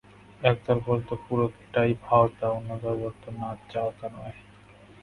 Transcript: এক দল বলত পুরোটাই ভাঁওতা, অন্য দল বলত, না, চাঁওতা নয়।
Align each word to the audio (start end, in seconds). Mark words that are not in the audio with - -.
এক 0.41 0.57
দল 0.65 0.77
বলত 0.87 1.09
পুরোটাই 1.25 1.91
ভাঁওতা, 2.03 2.47
অন্য 2.49 2.69
দল 2.81 2.95
বলত, 3.01 3.23
না, 3.39 3.49
চাঁওতা 3.71 4.07
নয়। 4.09 4.35